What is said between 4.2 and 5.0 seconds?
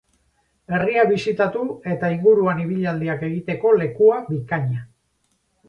bikaina.